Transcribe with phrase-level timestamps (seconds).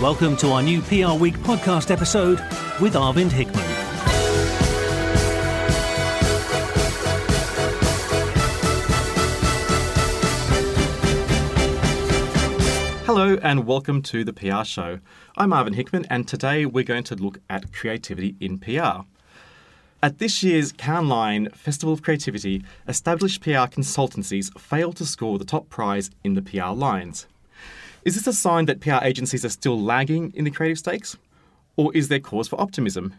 [0.00, 2.38] Welcome to our new PR Week podcast episode
[2.80, 3.62] with Arvind Hickman.
[13.04, 15.00] Hello and welcome to the PR Show.
[15.36, 19.02] I'm Arvind Hickman, and today we're going to look at creativity in PR.
[20.02, 25.68] At this year's Cannes Festival of Creativity, established PR consultancies failed to score the top
[25.68, 27.26] prize in the PR Lions.
[28.02, 31.18] Is this a sign that PR agencies are still lagging in the creative stakes?
[31.76, 33.12] Or is there cause for optimism?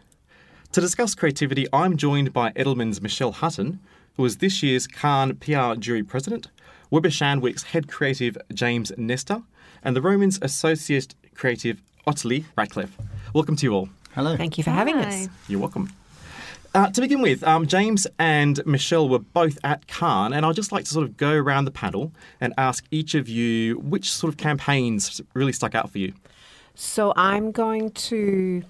[0.72, 3.78] To discuss creativity, I'm joined by Edelman's Michelle Hutton,
[4.16, 6.48] who was this year's Cannes PR jury president,
[6.90, 9.42] Weber Shandwick's head creative James Nester,
[9.84, 12.96] and the Romans Associate Creative Ottilie Ratcliffe.
[13.34, 13.88] Welcome to you all.
[14.16, 14.36] Hello.
[14.36, 15.28] Thank you for having us.
[15.46, 15.92] You're welcome.
[16.74, 20.72] Uh, to begin with, um, James and Michelle were both at Cannes, and I'd just
[20.72, 24.32] like to sort of go around the panel and ask each of you which sort
[24.32, 26.14] of campaigns really stuck out for you.
[26.74, 28.62] So I'm going to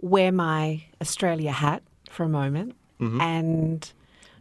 [0.00, 3.92] wear my Australia hat for a moment and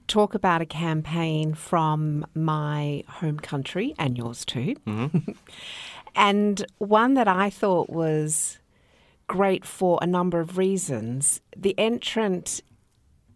[0.08, 4.76] talk about a campaign from my home country and yours too.
[6.16, 8.58] and one that I thought was
[9.28, 11.42] great for a number of reasons.
[11.56, 12.62] The entrant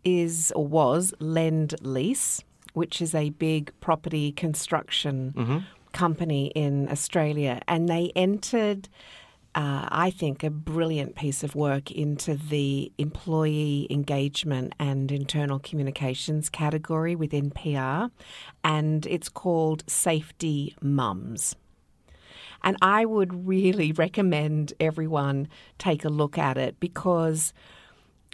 [0.03, 2.41] is or was Lend Lease,
[2.73, 8.89] which is a big property construction company in Australia, and they entered.
[9.53, 16.49] Uh, I think a brilliant piece of work into the employee engagement and internal communications
[16.49, 18.05] category within PR,
[18.63, 21.57] and it's called Safety Mums.
[22.63, 27.53] And I would really recommend everyone take a look at it because,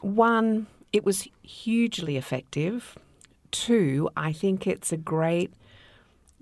[0.02, 2.98] one, it was hugely effective.
[3.52, 5.54] Two, I think it's a great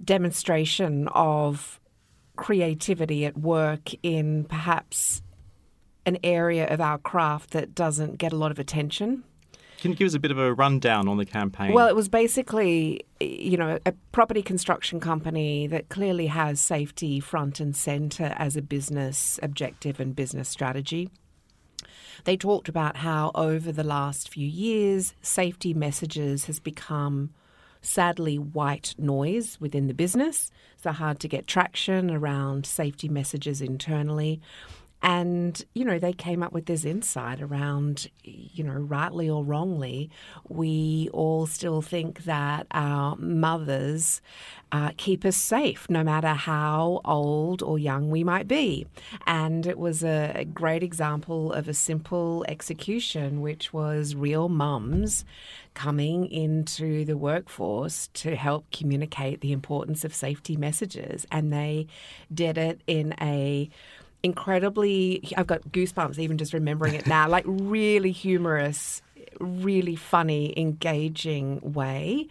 [0.03, 1.79] demonstration of
[2.35, 5.22] creativity at work in perhaps
[6.06, 9.24] an area of our craft that doesn't get a lot of attention.
[9.85, 11.72] Can you give us a bit of a rundown on the campaign?
[11.72, 17.59] Well, it was basically, you know, a property construction company that clearly has safety front
[17.59, 21.12] and center as a business objective and business strategy.
[22.24, 27.29] They talked about how over the last few years, safety messages has become
[27.84, 30.50] sadly white noise within the business.
[30.78, 34.41] So hard to get traction around safety messages internally.
[35.01, 40.09] And, you know, they came up with this insight around, you know, rightly or wrongly,
[40.47, 44.21] we all still think that our mothers
[44.71, 48.88] uh, keep us safe, no matter how old or young we might be.
[49.27, 55.24] And it was a, a great example of a simple execution, which was real mums
[55.75, 61.27] coming into the workforce to help communicate the importance of safety messages.
[61.31, 61.88] And they
[62.33, 63.69] did it in a
[64.25, 69.04] incredibly I've got goosebumps even just remembering it now, like really humorous,
[69.39, 72.27] really funny, engaging way.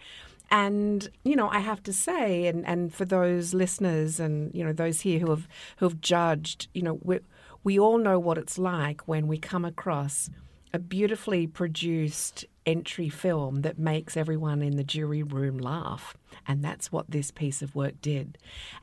[0.51, 4.73] And you know, I have to say, and, and for those listeners and you know
[4.73, 5.47] those here who have
[5.77, 7.19] who have judged, you know, we
[7.63, 10.29] we all know what it's like when we come across
[10.73, 16.17] a beautifully produced entry film that makes everyone in the jury room laugh.
[16.45, 18.37] And that's what this piece of work did.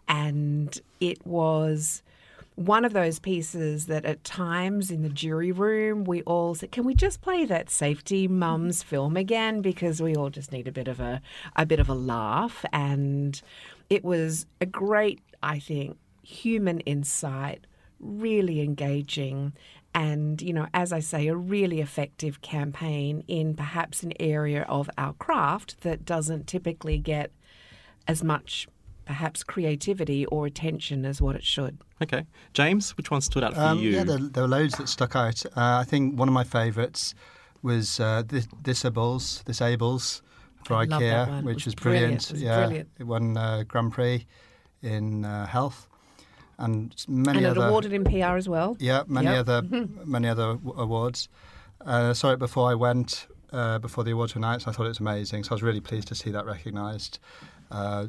[0.09, 2.03] And it was
[2.55, 6.85] one of those pieces that at times in the jury room we all said, "Can
[6.85, 8.89] we just play that safety mums mm-hmm.
[8.89, 11.21] film again?" Because we all just need a bit of a
[11.57, 13.41] a bit of a laugh, and
[13.89, 17.67] it was a great, I think, human insight,
[18.01, 19.53] really engaging.
[19.95, 24.89] And, you know, as I say, a really effective campaign in perhaps an area of
[24.97, 27.31] our craft that doesn't typically get
[28.09, 28.67] as much
[29.05, 31.79] perhaps creativity or attention as what it should.
[32.03, 32.25] Okay.
[32.55, 33.91] James, which one stood out for Um, you?
[33.91, 35.45] yeah, there, there were loads that stuck out.
[35.47, 35.51] Uh,
[35.81, 37.15] I think one of my favourites
[37.63, 40.23] was uh, Dis- ThisAbles, ThisAbles
[40.65, 41.39] for I IKEA, love that one.
[41.39, 42.03] It which was was brilliant.
[42.05, 42.31] brilliant.
[42.31, 42.89] It was yeah, brilliant.
[42.99, 44.27] it won uh, Grand Prix
[44.83, 45.89] in uh, health,
[46.59, 47.49] and many other.
[47.49, 47.69] and it other.
[47.69, 48.77] awarded in PR as well.
[48.81, 49.39] Yeah, many Yep.
[49.39, 49.63] other
[50.05, 51.29] many other awards.
[51.81, 54.69] Uh, saw it before I went, uh, before the awards were announced.
[54.69, 57.19] I thought it was amazing, so I was really pleased to see that recognised.
[57.71, 58.07] Uh,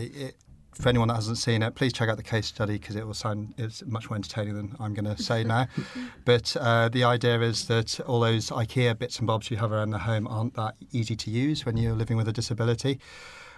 [0.00, 0.36] it,
[0.74, 3.14] for anyone that hasn't seen it, please check out the case study because it will
[3.14, 5.66] sound it's much more entertaining than I'm going to say now.
[6.24, 9.90] but uh, the idea is that all those IKEA bits and bobs you have around
[9.90, 12.98] the home aren't that easy to use when you're living with a disability.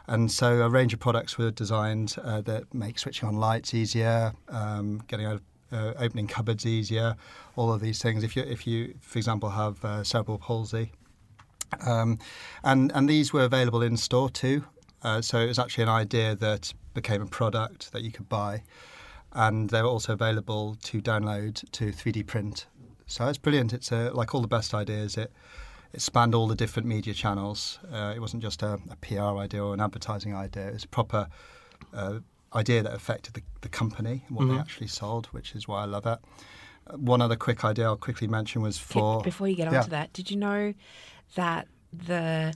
[0.07, 4.33] And so a range of products were designed uh, that make switching on lights easier,
[4.49, 5.43] um, getting out of
[5.73, 7.17] uh, opening cupboards easier,
[7.57, 8.23] all of these things.
[8.23, 10.93] If you, if you, for example, have uh, cerebral palsy,
[11.87, 12.19] um,
[12.63, 14.65] and and these were available in store too.
[15.05, 18.63] Uh, so it was actually an idea that became a product that you could buy,
[19.33, 22.67] and they were also available to download to 3D print.
[23.07, 23.73] So it's brilliant.
[23.75, 25.17] It's uh, like all the best ideas.
[25.17, 25.31] It
[25.93, 27.79] it spanned all the different media channels.
[27.93, 30.67] Uh, it wasn't just a, a PR idea or an advertising idea.
[30.69, 31.29] It was a proper
[31.93, 32.19] uh,
[32.53, 35.85] idea that affected the, the company and what they actually sold, which is why I
[35.85, 36.19] love it.
[36.89, 39.79] Uh, One other quick idea I'll quickly mention was for Before you get Yeah.
[39.79, 40.75] on to that, did you know
[41.37, 42.55] that the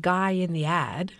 [0.00, 1.12] guy in the ad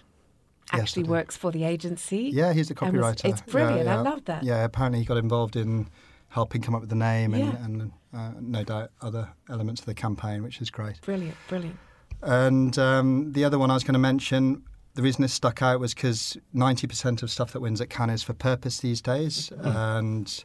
[0.72, 2.30] actually works for the agency?
[2.32, 3.30] Yeah, he's a and was- copywriter.
[3.30, 3.84] it's brilliant.
[3.86, 4.42] Yeah, I love that.
[4.42, 5.88] Yeah, apparently he got involved in
[6.28, 7.64] helping come up with the name and, Yeah.
[7.64, 11.00] and uh, no doubt other elements of the campaign, which is great.
[11.02, 11.76] Brilliant, brilliant.
[12.22, 14.62] And um, the other one I was going to mention,
[14.94, 18.22] the reason this stuck out was because 90% of stuff that wins at Cannes is
[18.22, 19.52] for purpose these days.
[19.60, 20.44] And,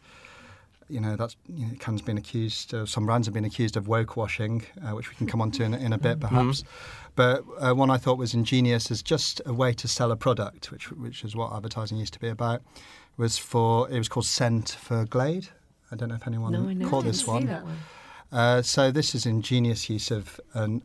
[0.91, 3.87] you know, that's, you know, Cannes been accused, of, some brands have been accused of
[3.87, 6.63] woke washing, uh, which we can come on to in, in a bit perhaps.
[7.15, 10.71] But uh, one I thought was ingenious as just a way to sell a product,
[10.71, 12.61] which, which is what advertising used to be about,
[13.17, 15.49] was for, it was called Scent for Glade.
[15.91, 17.45] I don't know if anyone No, I never caught did this one.
[17.47, 17.77] that one.
[18.31, 20.81] Uh, so this is ingenious use of an,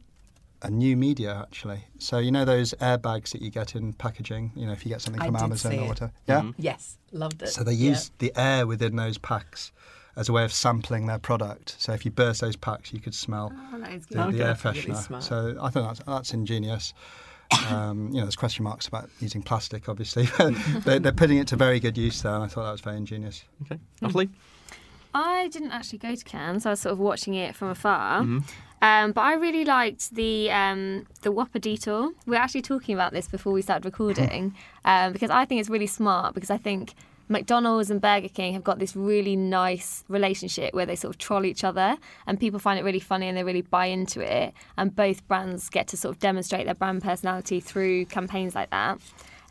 [0.62, 1.84] a new media actually.
[1.98, 4.50] So you know those airbags that you get in packaging.
[4.56, 5.88] You know if you get something I from did Amazon see or it.
[5.88, 6.12] whatever.
[6.26, 6.50] Yeah.
[6.58, 7.50] Yes, loved it.
[7.50, 7.94] So they Yeah.
[8.18, 9.70] the air within those packs
[10.16, 11.76] as a way of sampling their product.
[11.78, 14.32] So if you burst those packs, you could smell Oh, the, good.
[14.34, 14.70] the air Okay.
[14.80, 15.22] Really freshener.
[15.22, 16.94] so I think that's, that's ingenious.
[17.70, 20.52] Um, you know, there's question marks about using plastic, obviously, but
[20.84, 22.96] they're, they're putting it to very good use there, and I thought that was very
[22.96, 23.44] ingenious.
[23.62, 23.78] Okay.
[24.00, 24.28] Lovely.
[25.14, 28.22] I didn't actually go to Cannes, so I was sort of watching it from afar.
[28.22, 28.38] Mm-hmm.
[28.82, 32.10] Um, but I really liked the um, the Whopper detour.
[32.26, 34.54] We are actually talking about this before we started recording
[34.84, 36.94] um, because I think it's really smart because I think
[37.28, 41.44] McDonald's and Burger King have got this really nice relationship where they sort of troll
[41.44, 41.96] each other
[42.26, 44.52] and people find it really funny and they really buy into it.
[44.76, 48.98] And both brands get to sort of demonstrate their brand personality through campaigns like that.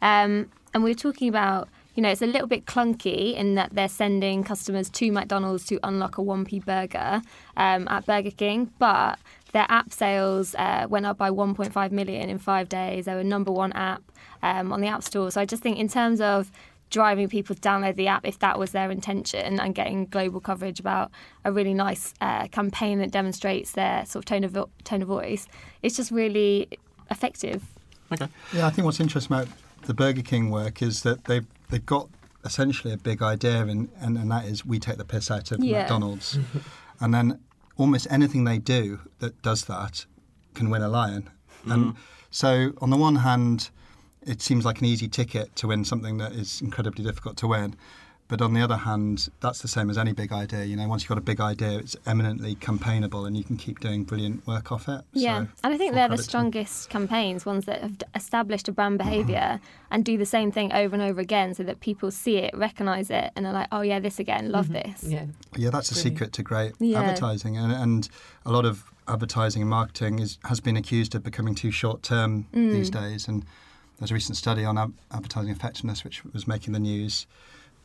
[0.02, 3.74] Um, and we were talking about, you know, it's a little bit clunky in that
[3.74, 7.22] they're sending customers to McDonald's to unlock a 1p burger
[7.56, 9.18] um, at Burger King, but
[9.54, 13.06] their app sales uh, went up by 1.5 million in five days.
[13.06, 14.04] They were number one app
[14.44, 15.32] um, on the App Store.
[15.32, 16.52] So I just think, in terms of
[16.90, 20.80] driving people to download the app, if that was their intention, and getting global coverage
[20.80, 21.12] about
[21.44, 25.08] a really nice uh, campaign that demonstrates their sort of tone of vo- tone of
[25.08, 25.48] voice,
[25.82, 26.68] it's just really
[27.12, 27.64] effective.
[28.12, 28.28] Okay.
[28.54, 29.48] Yeah, I think what's interesting about
[29.84, 32.08] the Burger King work is that they've they've got
[32.44, 35.64] essentially a big idea, and, and, and that is we take the piss out of
[35.64, 35.80] Yeah.
[35.80, 36.38] McDonald's,
[37.00, 37.40] and then
[37.78, 40.06] almost anything they do that does that
[40.54, 41.30] can win a lion.
[41.68, 41.96] And
[42.30, 43.72] so, on the one hand,
[44.26, 47.76] it seems like an easy ticket to win something that is incredibly difficult to win.
[48.28, 50.64] But on the other hand, that's the same as any big idea.
[50.64, 53.80] You know, once you've got a big idea, it's eminently campaignable, and you can keep
[53.80, 55.02] doing brilliant work off it.
[55.14, 58.68] Yeah, So, and I think they're the credit to strongest campaigns, ones that have established
[58.68, 59.60] a brand behaviour
[59.92, 63.12] and do the same thing over and over again, so that people see it, recognise
[63.12, 65.28] it, and are like, "Oh yeah, this again, love this." Yeah.
[65.56, 67.02] Yeah, that's the secret to great Yeah.
[67.02, 68.10] advertising, and, and
[68.44, 72.48] a lot of advertising and marketing is has been accused of becoming too short term
[72.56, 72.72] Mm.
[72.72, 73.28] these days.
[73.28, 73.46] And
[74.00, 74.78] there's a recent study on
[75.12, 77.26] advertising effectiveness which was making the news,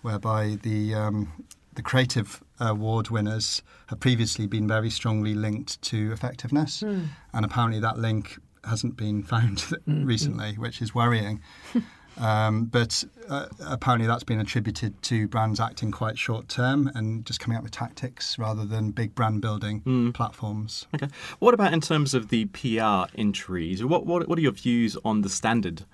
[0.02, 6.81] whereby the um, the creative award winners have previously been very strongly linked to effectiveness,
[6.81, 7.05] Hmm.
[7.33, 11.40] and apparently that link hasn't been found recently, which is worrying.
[12.21, 17.41] Um, but uh, apparently that's been attributed to brands acting quite short term and just
[17.41, 20.87] coming up with tactics rather than big brand building platforms.
[20.95, 21.09] Okay.
[21.39, 23.83] What about in terms of the PR entries?
[23.83, 25.85] What what, what are your views on the standard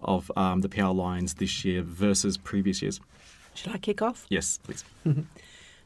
[0.00, 3.00] of um, the PR Lions this year versus previous years?
[3.54, 4.26] Should I kick off?
[4.28, 4.84] Yes, please.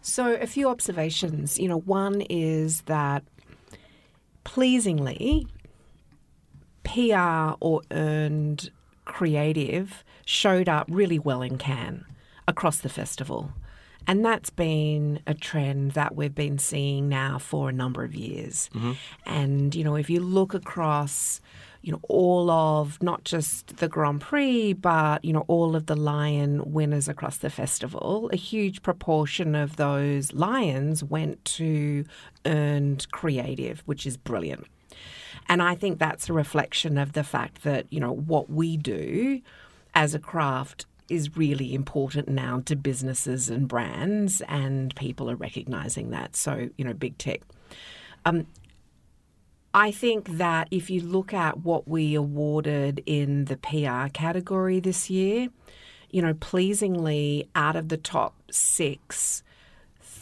[0.03, 1.59] So, a few observations.
[1.59, 3.25] You know, one is that
[4.45, 5.49] pleasingly,
[6.85, 8.71] PR or earned
[9.17, 12.05] creative showed up really well in Cannes
[12.47, 13.51] across the festival.
[14.07, 18.69] And that's been a trend that we've been seeing now for a number of years.
[18.75, 18.93] Mm-hmm.
[19.25, 21.41] And, you know, if you look across,
[21.81, 25.97] you know, all of not just the Grand Prix, but, you know, all of the
[25.97, 32.05] Lion winners across the festival, a huge proportion of those Lions went to
[32.45, 34.67] earned creative, which is brilliant.
[35.49, 39.41] And I think that's a reflection of the fact that, you know, what we do
[39.95, 46.11] as a craft is really important now to businesses and brands, and people are recognizing
[46.11, 46.35] that.
[46.35, 47.43] So, you know, big tech.
[48.25, 48.47] Um,
[49.73, 55.11] I think that if you look at what we awarded in the PR category this
[55.11, 55.49] year,
[56.11, 59.43] you know, pleasingly, out of the top six,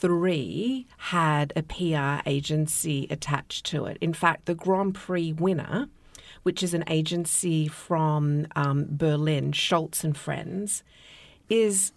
[0.00, 3.96] three had a PR agency attached to it.
[4.00, 5.88] In fact, the Grand Prix winner,
[6.42, 10.82] which is an agency from um, Berlin, Scholz and Friends,
[11.48, 11.92] is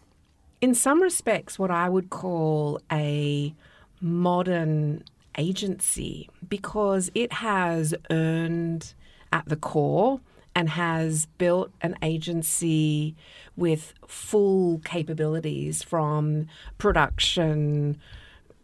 [0.62, 3.54] in some respects what I would call a
[4.00, 5.04] modern
[5.38, 8.94] agency because it has earned
[9.32, 10.22] at the core
[10.58, 13.16] and has built an agency
[13.56, 16.48] with full capabilities from
[16.80, 17.96] production,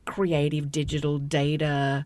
[0.05, 2.03] creative digital data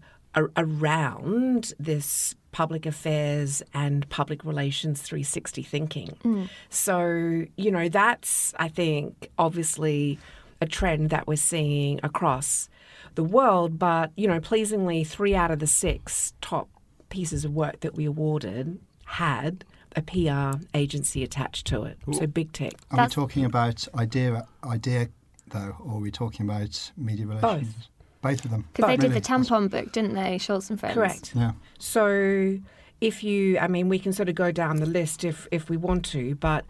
[0.58, 6.17] around this public affairs and public relations 360 thinking.
[6.22, 6.50] Mm.
[6.70, 10.20] So, you know, that's, I think, obviously
[10.60, 12.67] a trend that we're seeing across
[13.15, 13.79] the world.
[13.79, 16.67] But, you know, pleasingly, three out of the six top
[17.08, 19.63] pieces of work that we awarded had
[19.98, 21.98] a PR agency attached to it.
[22.13, 22.74] So big tech.
[22.92, 25.10] Are we talking about idea, idea
[25.50, 27.89] though, or are we talking about media relations?
[28.22, 28.66] Both of them.
[28.74, 29.20] Because they did Really?
[29.20, 30.38] the tampon book, didn't they?
[30.38, 30.96] Scholz and Friends.
[30.96, 31.34] Correct.
[31.36, 31.51] Yeah.
[31.80, 32.58] So
[33.01, 35.77] if you, I mean, we can sort of go down the list if if we
[35.77, 36.66] want to, but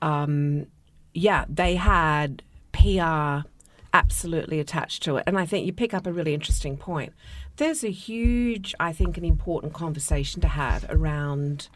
[0.00, 0.66] um,
[1.14, 3.46] yeah, they had PR
[3.94, 7.12] absolutely attached to it, and I think you pick up a really interesting point.
[7.56, 11.68] There's a huge, I think, an important conversation to have around,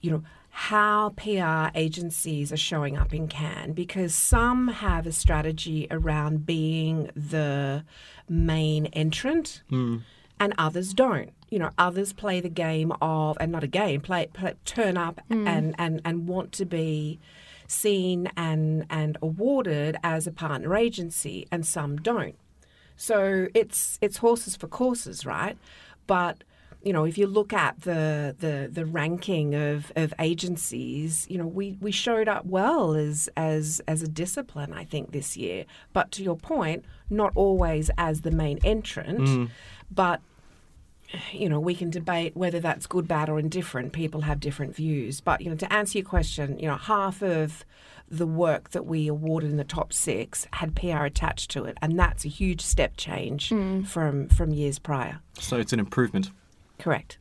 [0.00, 0.22] you know.
[0.56, 7.10] How PR agencies are showing up in Cannes because some have a strategy around being
[7.16, 7.84] the
[8.28, 9.98] main entrant hmm.
[10.38, 11.32] and others don't.
[11.50, 15.20] You know, others play the game of, and not a game, play, play turn up
[15.28, 15.46] hmm.
[15.46, 17.18] and, and, and want to be
[17.66, 22.36] seen and, and awarded as a partner agency, and some don't.
[22.96, 25.58] So it's it's horses for courses, right?
[26.06, 26.44] But
[26.84, 31.46] you know, if you look at the the, the ranking of, of agencies, you know,
[31.46, 35.64] we, we showed up well as as as a discipline, I think, this year.
[35.92, 39.44] But to your point, not always as the main entrant, mm-hmm.
[39.90, 40.20] but
[41.32, 43.92] you know, we can debate whether that's good, bad, or indifferent.
[43.92, 45.20] People have different views.
[45.20, 47.64] But, you know, to answer your question, you know, half of
[48.08, 51.78] the work that we awarded in the top six had PR attached to it.
[51.80, 53.86] And that's a huge step change mm.
[53.86, 55.20] from, from years prior.
[55.38, 56.30] So it's an improvement.
[56.78, 57.18] Correct.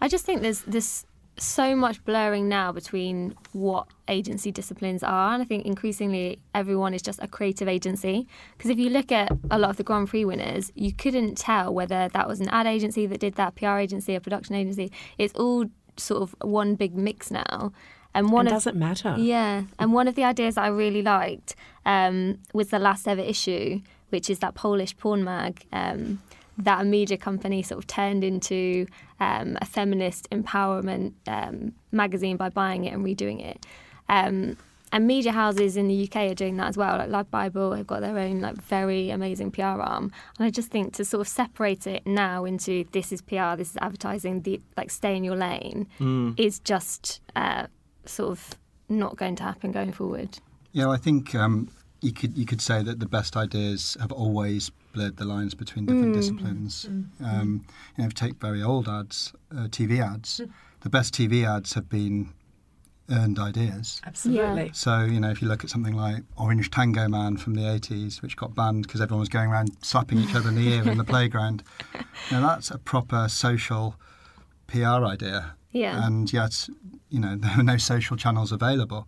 [0.00, 1.06] I just think there's this
[1.38, 7.02] so much blurring now between what agency disciplines are, and I think increasingly everyone is
[7.02, 8.26] just a creative agency.
[8.56, 11.72] Because if you look at a lot of the Grand Prix winners, you couldn't tell
[11.74, 14.90] whether that was an ad agency that did that, PR agency, a production agency.
[15.18, 15.66] It's all
[15.98, 17.72] sort of one big mix now.
[18.14, 19.14] And one It of doesn't matter.
[19.18, 23.20] yeah, and one of the ideas that I really liked um, was the last ever
[23.20, 26.22] issue, which is that Polish porn mag um,
[26.58, 28.86] that a media company sort of turned into
[29.20, 33.66] um, a feminist empowerment um, magazine by buying it and redoing it.
[34.08, 34.56] Um,
[34.92, 36.96] and media houses in the UK are doing that as well.
[36.96, 40.94] Like LADbible have got their own like very amazing PR arm, and I just think
[40.94, 44.90] to sort of separate it now into this is PR, this is advertising, the like
[44.90, 45.88] stay in your lane,
[46.36, 47.66] is just uh,
[48.04, 48.54] sort of
[48.88, 50.38] not going to happen going forward.
[50.72, 51.68] Yeah, I think um,
[52.00, 55.84] you could you could say that the best ideas have always blurred the lines between
[55.84, 56.86] different disciplines.
[57.22, 60.40] Um, you know, if you take very old ads, uh, TV ads,
[60.80, 62.32] the best TV ads have been
[63.10, 64.00] earned ideas.
[64.06, 64.70] Absolutely.
[64.72, 68.22] So, you know, if you look at something like Orange Tango Man from the 80s,
[68.22, 70.96] which got banned because everyone was going around slapping each other in the ear in
[70.96, 71.62] the playground,
[72.32, 73.96] now that's a proper social
[74.66, 75.56] PR idea.
[75.72, 76.06] Yeah.
[76.06, 76.68] And yet,
[77.10, 79.06] you know, there were no social channels available.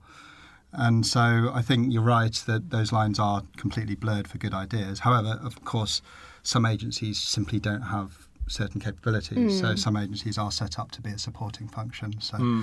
[0.73, 5.01] And so I think you're right that those lines are completely blurred for good ideas.
[5.01, 6.03] However, of course,
[6.43, 9.61] some agencies simply don't have certain capabilities.
[9.61, 9.77] So hmm.
[9.77, 12.21] some agencies are set up to be a supporting function.
[12.21, 12.63] So hmm.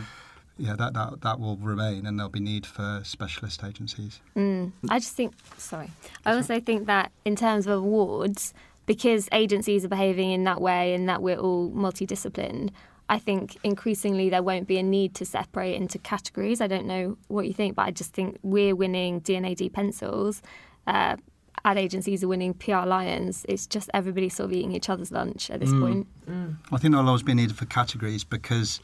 [0.57, 4.21] yeah, that, that that will remain, and there'll be need for specialist agencies.
[4.33, 4.67] Hmm.
[4.89, 5.89] I just think, sorry,
[6.25, 8.53] I also think that in terms of awards,
[8.85, 12.69] because agencies are behaving in that way and that we're all multidisciplined,
[13.07, 16.59] I think increasingly there won't be a need to separate into categories.
[16.59, 20.41] I don't know what you think, but I just think we're winning D&AD pencils.
[20.87, 21.17] Uh,
[21.63, 23.45] ad agencies are winning PR Lions.
[23.47, 26.07] It's just everybody sort of eating each other's lunch at this point.
[26.27, 28.79] I think there'll always be a need for categories because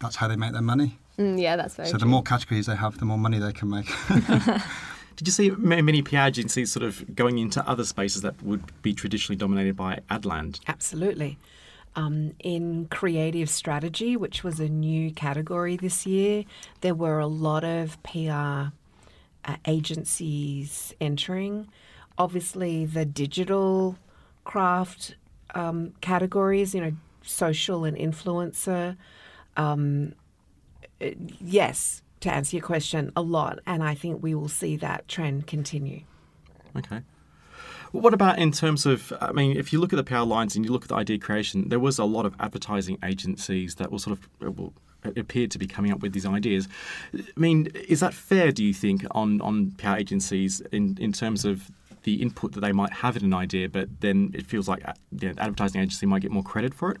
[0.00, 0.98] that's how they make their money.
[1.18, 3.70] Mm, yeah, that's very so the more categories they have, the more money they can
[3.70, 3.86] make.
[5.16, 8.94] Did you see many PR agencies sort of going into other spaces that would be
[8.94, 10.58] traditionally dominated by Adland?
[10.66, 11.38] Absolutely.
[11.96, 16.44] Um, in creative strategy, which was a new category this year,
[16.80, 18.72] there were a lot of PR
[19.44, 21.68] uh, agencies entering.
[22.18, 23.96] Obviously, the digital
[24.42, 25.14] craft
[25.54, 28.96] um, categories, you know, social and influencer.
[29.56, 30.14] Um,
[31.00, 31.10] uh,
[31.40, 33.58] yes, to answer your question, a lot.
[33.66, 36.02] And I think we will see that trend continue.
[36.76, 37.02] Okay.
[37.94, 40.64] What about in terms of, I mean, if you look at the power lines and
[40.64, 44.00] you look at the idea creation, there was a lot of advertising agencies that were
[44.00, 44.72] sort of, uh, well,
[45.04, 46.66] appeared to be coming up with these ideas.
[47.14, 51.44] I mean, is that fair, do you think, on, on PR agencies in, in terms
[51.44, 51.70] of
[52.02, 54.94] the input that they might have in an idea, but then it feels like uh,
[55.12, 56.96] the advertising agency might get more credit for it?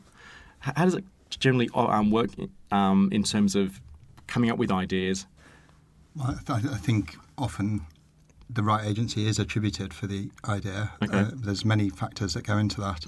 [0.60, 2.30] How does it generally um, work
[2.70, 3.80] um, in terms of
[4.28, 5.26] coming up with ideas?
[6.14, 7.84] Well, I think often
[8.50, 10.92] the right agency is attributed for the idea.
[11.02, 11.18] Okay.
[11.18, 13.04] Uh, there's many factors that go into that.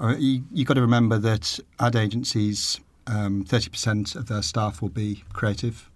[0.00, 4.88] Uh, you, you've got to remember that ad agencies, um, 30% of their staff will
[4.88, 5.88] be creative.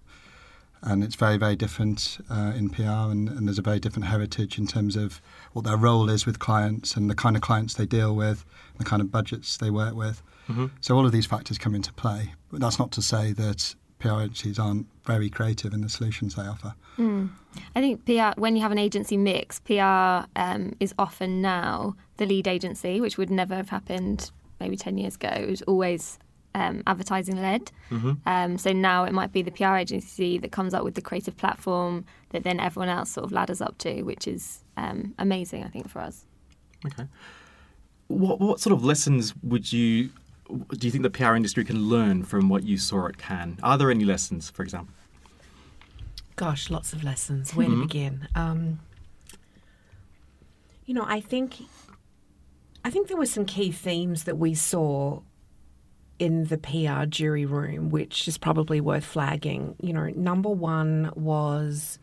[0.83, 4.59] And it's very, very different uh, in PR, and, and there's a very different heritage
[4.59, 5.21] in terms of
[5.53, 8.45] what their role is with clients and the kind of clients they deal with,
[8.79, 10.23] the kind of budgets they work with.
[10.83, 12.35] So all of these factors come into play.
[12.53, 16.43] But that's not to say that PR agencies aren't very creative in the solutions they
[16.43, 16.75] offer.
[17.75, 22.27] I think PR, when you have an agency mix, PR um, is often now the
[22.27, 24.31] lead agency, which would never have happened
[24.61, 25.29] maybe 10 years ago.
[25.29, 26.19] It was always
[26.55, 27.71] um, advertising led.
[28.27, 31.37] Um, so now it might be the PR agency that comes up with the creative
[31.37, 35.69] platform that then everyone else sort of ladders up to, which is um, amazing, I
[35.69, 36.25] think, for us.
[36.85, 37.07] Okay.
[38.09, 40.11] What, what sort of lessons would you
[40.49, 43.59] do you think the PR industry can learn from what you saw at Cannes?
[43.63, 44.95] Are there any lessons, for example?
[46.37, 47.55] Gosh, lots of lessons.
[47.55, 48.29] Where to begin?
[48.35, 48.81] Um,
[50.85, 51.57] you know, I think,
[52.85, 55.23] I think there were some key themes that we saw
[56.19, 59.77] in the PR jury room, which is probably worth flagging.
[59.81, 61.99] You know, number one was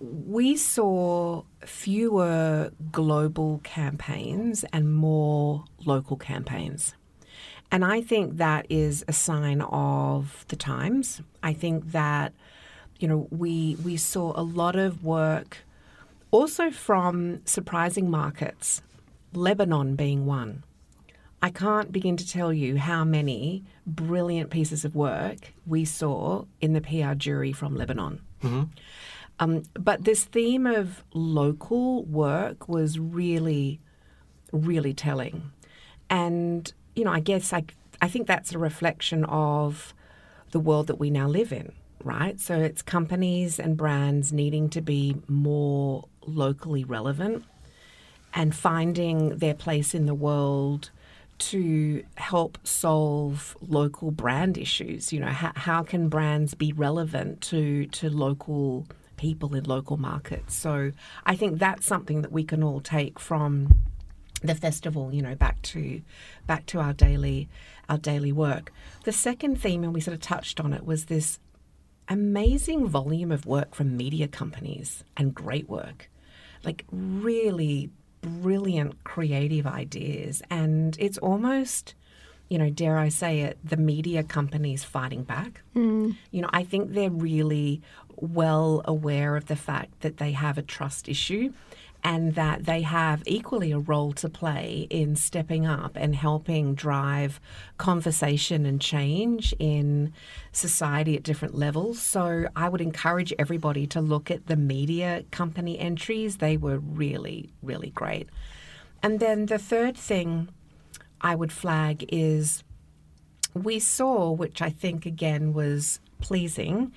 [0.00, 6.94] we saw fewer global campaigns and more local campaigns.
[7.72, 11.22] And I think that is a sign of the times.
[11.42, 12.34] I think that,
[13.00, 15.64] you know, we we saw a lot of work
[16.30, 18.82] also from surprising markets,
[19.32, 20.64] Lebanon being one.
[21.40, 26.74] I can't begin to tell you how many brilliant pieces of work we saw in
[26.74, 28.20] the PR jury from Lebanon.
[29.40, 33.80] Um, but this theme of local work was really,
[34.52, 35.50] really telling.
[36.08, 37.64] And, you know, I guess I,
[38.00, 39.94] I think that's a reflection of
[40.50, 41.72] the world that we now live in,
[42.04, 42.38] right?
[42.38, 47.44] So it's companies and brands needing to be more locally relevant
[48.34, 50.90] and finding their place in the world
[51.38, 55.12] to help solve local brand issues.
[55.12, 60.54] You know, how, how can brands be relevant to, to local people in local markets?
[60.54, 60.92] So
[61.26, 63.74] I think that's something that we can all take from
[64.42, 66.02] the festival, you know, back to
[66.46, 67.48] back to our daily
[67.88, 68.72] our daily work.
[69.04, 71.38] The second theme, and we sort of touched on it, was this
[72.08, 76.10] amazing volume of work from media companies and great work.
[76.64, 80.42] Like really brilliant creative ideas.
[80.48, 81.94] And it's almost,
[82.48, 85.62] you know, dare I say it, the media companies fighting back.
[85.74, 86.16] Mm.
[86.30, 87.82] You know, I think they're really
[88.16, 91.52] well aware of the fact that they have a trust issue
[92.04, 97.40] and that they have equally a role to play in stepping up and helping drive
[97.78, 100.12] conversation and change in
[100.50, 102.00] society at different levels.
[102.00, 106.38] So I would encourage everybody to look at the media company entries.
[106.38, 108.28] They were really, really great.
[109.02, 110.48] And then the third thing
[111.20, 112.64] I would flag is
[113.54, 116.92] we saw, which I think again was pleasing,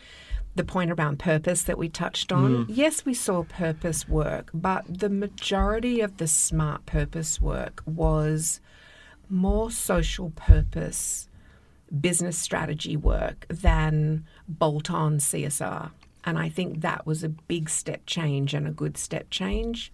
[0.56, 2.66] the point around purpose that we touched on.
[2.66, 2.66] Mm.
[2.70, 8.62] Yes, we saw purpose work, but the majority of the smart purpose work was
[9.30, 11.28] more social purpose
[12.02, 15.92] business strategy work than bolt on CSR.
[16.24, 19.92] And I think that was a big step change and a good step change.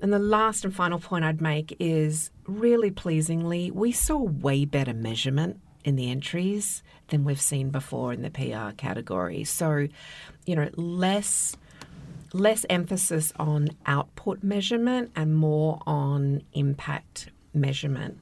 [0.00, 4.94] And the last and final point I'd make is really pleasingly, we saw way better
[4.94, 9.44] measurement in the entries than we've seen before in the PR category.
[9.44, 9.88] So,
[10.46, 11.56] you know, less
[12.32, 18.18] less emphasis on output measurement and more on impact measurement.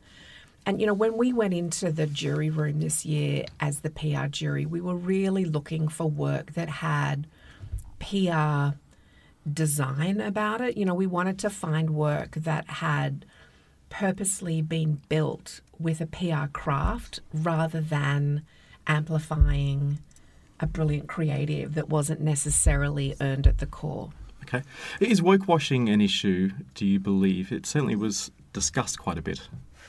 [0.65, 4.27] And you know, when we went into the jury room this year as the PR
[4.27, 7.27] jury, we were really looking for work that had
[7.99, 8.77] PR
[9.51, 10.77] design about it.
[10.77, 13.25] You know, we wanted to find work that had
[13.89, 18.43] purposely been built with a PR craft rather than
[18.89, 19.99] amplifying
[20.61, 24.11] a brilliant creative that wasn't necessarily earned at the core.
[24.43, 24.63] Okay.
[25.01, 27.53] Is woke washing an issue, do you believe?
[27.53, 29.41] It certainly was discussed quite a bit.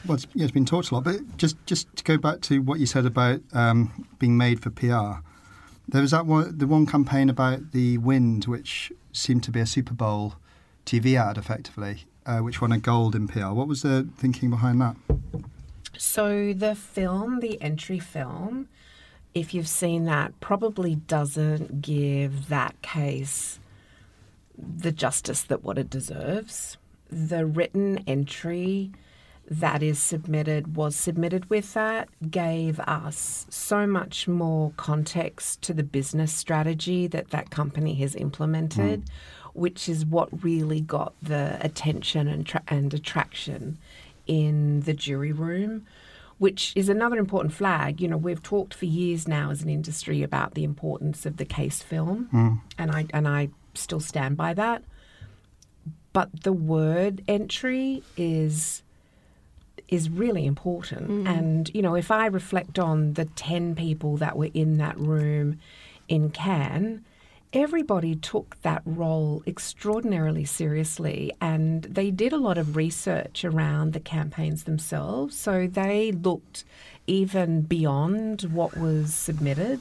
[0.05, 2.61] Well, it's, yeah, it's been talked a lot, but just just to go back to
[2.61, 5.21] what you said about um, being made for PR,
[5.87, 9.65] there was that one, the one campaign about the wind, which seemed to be a
[9.65, 10.35] Super Bowl
[10.85, 13.49] TV ad, effectively, uh, which won a gold in PR.
[13.49, 14.95] What was the thinking behind that?
[15.97, 18.69] So the film, the entry film,
[19.33, 23.59] if you've seen that, probably doesn't give that case
[24.57, 26.77] the justice that what it deserves.
[27.09, 28.91] The written entry
[29.49, 35.83] that is submitted was submitted with that gave us so much more context to the
[35.83, 39.59] business strategy that that company has implemented, hmm.
[39.59, 43.79] which is what really got the attention and, tra- and attraction
[44.27, 45.87] in the jury room.
[46.39, 48.01] Which is another important flag.
[48.01, 51.45] You know, we've talked for years now as an industry about the importance of the
[51.45, 52.53] case film, hmm.
[52.77, 54.83] and I and I still stand by that.
[56.11, 58.81] But the word entry is
[59.89, 61.07] is really important.
[61.07, 61.27] Hmm.
[61.27, 65.59] And, you know, if I reflect on the 10 people that were in that room
[66.07, 67.03] in Cannes,
[67.51, 73.99] everybody took that role extraordinarily seriously and they did a lot of research around the
[73.99, 75.35] campaigns themselves.
[75.35, 76.63] So they looked
[77.07, 79.79] even beyond what was submitted.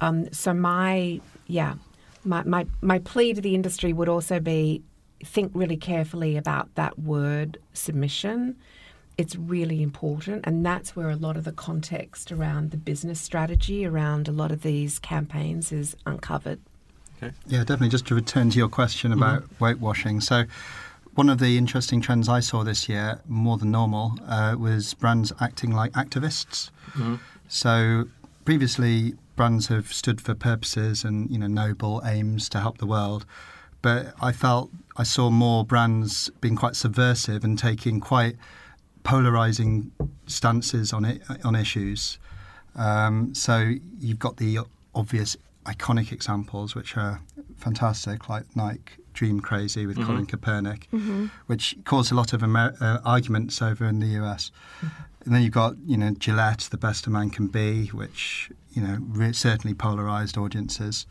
[0.00, 1.74] Um, so my, yeah,
[2.24, 4.82] my, my, my plea to the industry would also be
[5.22, 8.56] think really carefully about that word submission
[9.18, 13.84] it's really important and that's where a lot of the context around the business strategy
[13.84, 16.58] around a lot of these campaigns is uncovered
[17.46, 17.88] Yeah, definitely.
[17.88, 20.20] Just to return to your question about woke washing.
[20.20, 20.44] So,
[21.14, 25.32] one of the interesting trends I saw this year, more than normal, uh, was brands
[25.40, 26.70] acting like activists.
[27.48, 28.04] So,
[28.44, 33.24] previously, brands have stood for purposes and you know noble aims to help the world,
[33.82, 38.36] but I felt I saw more brands being quite subversive and taking quite
[39.02, 39.92] polarizing
[40.26, 42.18] stances on it on issues.
[42.76, 44.60] Um, so you've got the
[44.94, 47.20] obvious iconic examples, which are
[47.56, 48.80] fantastic, like Nike
[49.12, 50.84] Dream Crazy with Colin Kaepernick,
[51.46, 54.50] which caused a lot of Amer- uh, arguments over in the US.
[55.24, 58.80] And then you've got, you know, Gillette, The Best a Man Can Be, which, you
[58.82, 61.06] know, re- certainly polarized audiences.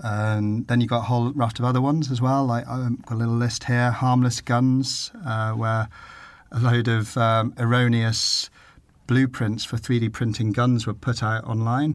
[0.00, 3.14] And then you've got a whole raft of other ones as well, like I've got
[3.14, 5.88] a little list here Harmless Guns, uh, where
[6.50, 8.50] a load of um, erroneous
[9.06, 11.94] blueprints for 3D printing guns were put out online.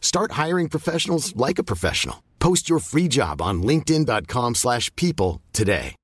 [0.00, 2.22] Start hiring professionals like a professional.
[2.40, 5.94] Post your free job on linkedin.com/people slash people today.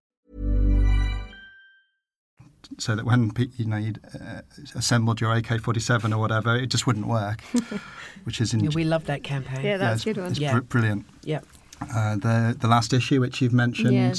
[2.79, 4.41] so that when you know you'd uh,
[4.75, 7.41] assembled your AK-47 or whatever, it just wouldn't work,
[8.25, 9.65] which is in, Yeah, we love that campaign.
[9.65, 10.31] Yeah, that's it's, a good one.
[10.33, 10.55] It's Yeah.
[10.55, 11.07] br- brilliant.
[11.23, 11.41] Yeah.
[11.81, 14.15] Uh, the the last issue, which you've mentioned, Yeah.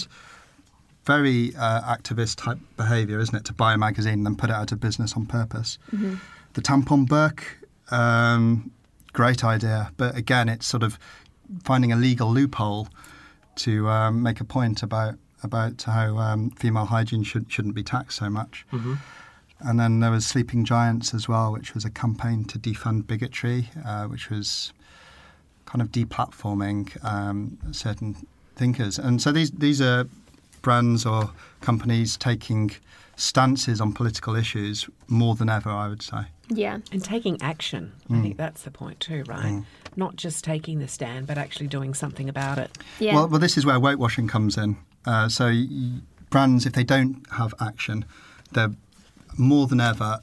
[1.06, 3.44] very uh, activist type behaviour, isn't it?
[3.46, 5.78] To buy a magazine and then put it out of business on purpose.
[5.94, 6.16] Mm-hmm.
[6.54, 7.44] The tampon book,
[7.92, 8.72] um,
[9.16, 11.00] great idea, but again, it's sort of
[11.64, 12.88] finding a legal loophole
[13.56, 18.18] to um, make a point about about how um, female hygiene should shouldn't be taxed
[18.18, 18.66] so much.
[19.60, 23.70] And then there was Sleeping Giants as well, which was a campaign to defund bigotry,
[23.86, 24.74] uh, which was
[25.66, 28.16] kind of deplatforming um, certain
[28.56, 29.00] thinkers.
[29.00, 30.06] And so these these are
[30.62, 32.72] brands or companies taking
[33.16, 36.24] stances on political issues more than ever, I would say.
[36.50, 36.80] Yeah.
[36.92, 37.94] And taking action.
[38.10, 38.38] I think mm.
[38.38, 39.46] that's the point too, right?
[39.46, 39.66] Mm.
[39.96, 42.78] Not just taking the stand, but actually doing something about it.
[43.00, 43.16] Yeah.
[43.16, 44.78] Well, well, this is where woke washing comes in.
[45.06, 45.52] Uh, so
[46.30, 48.06] brands, if they don't have action,
[48.52, 48.72] they're
[49.38, 50.20] more than ever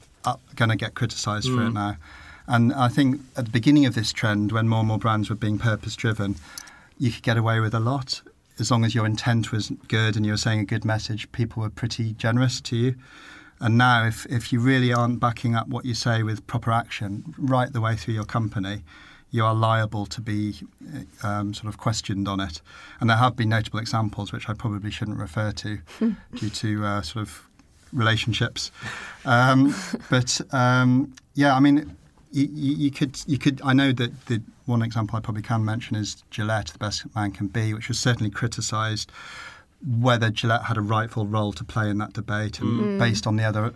[0.55, 1.73] going to get criticised for it mm.
[1.73, 1.97] now.
[2.47, 5.35] And I think at the beginning of this trend, when more and more brands were
[5.35, 6.35] being purpose driven,
[6.97, 8.21] you could get away with a lot
[8.59, 11.31] as long as your intent was good and you were saying a good message.
[11.31, 12.95] People were pretty generous to you.
[13.63, 17.33] And now, if, if you really aren't backing up what you say with proper action
[17.37, 18.83] right the way through your company,
[19.31, 20.55] you are liable to be
[21.23, 22.61] um, sort of questioned on it.
[22.99, 25.79] And there have been notable examples, which I probably shouldn't refer to
[26.35, 27.47] due to uh, sort of
[27.93, 28.69] relationships.
[29.23, 29.73] Um,
[30.09, 31.95] but um, yeah, I mean,
[32.33, 33.61] you, you, you could you could.
[33.63, 37.31] I know that the one example I probably can mention is Gillette, the best man
[37.31, 39.09] can be, which was certainly criticised
[39.85, 42.99] whether Gillette had a rightful role to play in that debate, and mm.
[42.99, 43.73] based on the other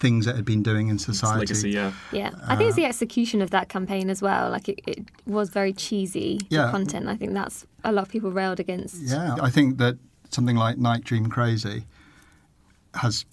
[0.00, 1.40] things it had been doing in It's society.
[1.40, 1.92] legacy, yeah.
[2.10, 4.50] Yeah, I uh, think it's the execution of that campaign as well.
[4.50, 6.70] Like it, it was very cheesy the Yeah.
[6.70, 7.06] content.
[7.06, 8.96] I think that's a lot of people railed against.
[9.02, 9.98] Yeah, I think that
[10.30, 11.84] something like Nike Dream Crazy
[12.94, 13.24] has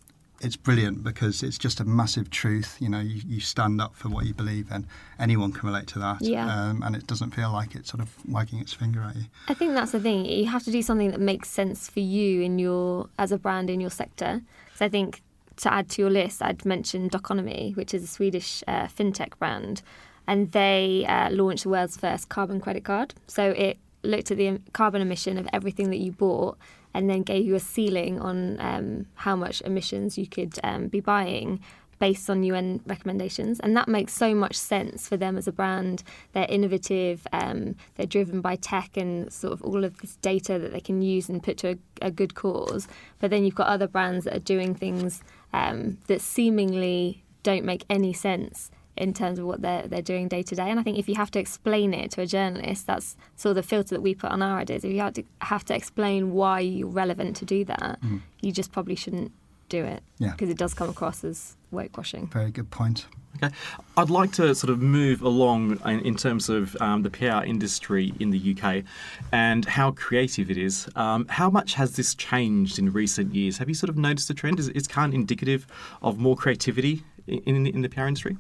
[0.42, 2.78] it's brilliant because it's just a massive truth.
[2.80, 4.86] You know, you, you stand up for what you believe in.
[5.20, 6.22] Anyone can relate to that.
[6.22, 6.46] Yeah.
[6.46, 9.26] Um, and it doesn't feel like it's sort of wagging its finger at you.
[9.48, 10.26] I think that's the thing.
[10.26, 13.70] You have to do something that makes sense for you in your as a brand
[13.70, 14.42] in your sector.
[14.76, 15.22] So I think
[15.58, 19.82] to add to your list, I'd mention Doconomy, which is a Swedish uh, fintech brand,
[20.28, 23.16] and they uh, launched the world's first carbon credit card.
[23.28, 26.58] So it looked at the carbon emission of everything that you bought,
[26.98, 31.00] and then gave you a ceiling on um, how much emissions you could um, be
[31.00, 31.60] buying
[32.00, 33.60] based on UN recommendations.
[33.60, 36.02] And that makes so much sense for them as a brand.
[36.34, 40.74] They're innovative, um, they're driven by tech and sort of all of this data that
[40.74, 42.88] they can use and put to a, a good cause.
[43.20, 45.22] But then you've got other brands that are doing things
[45.54, 50.44] um, that seemingly don't make any sense in terms of what they're they're doing day
[50.44, 50.70] to day.
[50.70, 53.56] And I think if you have to explain it to a journalist, that's sort of
[53.58, 54.84] the filter that we put on our ideas.
[54.84, 58.00] If you have to have to explain why you're relevant to do that,
[58.42, 59.32] you just probably shouldn't
[59.70, 60.32] do it Yeah.
[60.32, 62.28] because it does come across as woke washing.
[62.28, 63.06] Very good point.
[63.36, 63.54] Okay.
[63.98, 68.14] I'd like to sort of move along in, in terms of um, the PR industry
[68.20, 68.84] in the UK
[69.32, 70.88] and how creative it is.
[70.96, 73.58] Um, how much has this changed in recent years?
[73.60, 74.58] Have you sort of noticed a trend?
[74.60, 75.68] Is, is Cannes indicative
[76.02, 78.38] of more creativity in, in, in the PR industry?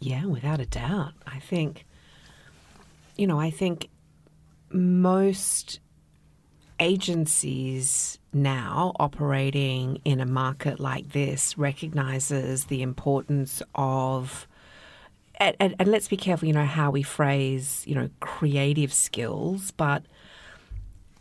[0.00, 1.12] Yeah, without a doubt.
[1.26, 1.84] I think,
[3.16, 3.88] you know, I think
[4.70, 5.80] most
[6.80, 14.46] agencies now operating in a market like this recognizes the importance of
[15.40, 19.70] and, and, and let's be careful, you know, how we phrase, you know, creative skills,
[19.70, 20.02] but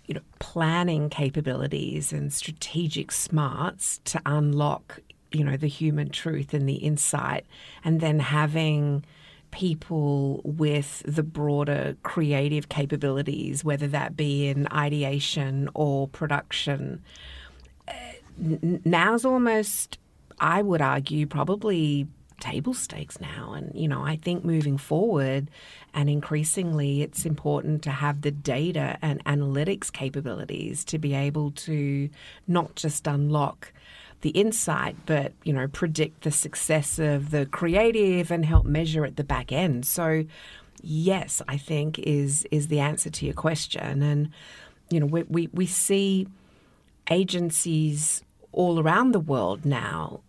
[0.08, 6.68] you know, planning capabilities and strategic smarts to unlock, you know, the human truth and
[6.68, 7.46] the insight,
[7.84, 9.04] and then having
[9.52, 17.02] people with the broader creative capabilities, whether that be in ideation or production.
[17.88, 17.94] Uh,
[18.84, 19.98] now's almost,
[20.40, 22.08] I would argue, probably
[22.40, 23.54] table stakes now.
[23.54, 25.50] And, you know, I think moving forward
[25.94, 32.10] and increasingly it's important to have the data and analytics capabilities to be able to
[32.48, 33.74] not just unlock
[34.22, 39.16] the insight, but, you know, predict the success of the creative and help measure at
[39.16, 39.86] the back end.
[39.86, 40.26] So,
[40.82, 44.02] yes, I think is is the answer to your question.
[44.02, 44.30] And,
[44.90, 46.28] you know, we, we, we see
[47.10, 50.22] agencies all around the world now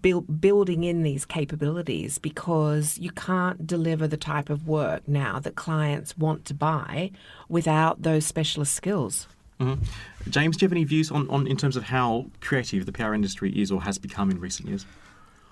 [0.00, 5.56] build, building in these capabilities because you can't deliver the type of work now that
[5.56, 7.10] clients want to buy
[7.48, 9.26] without those specialist skills.
[9.62, 10.30] Mm-hmm.
[10.30, 13.14] James, do you have any views on, on in terms of how creative the PR
[13.14, 14.86] industry is or has become in recent years?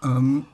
[0.03, 0.47] Um,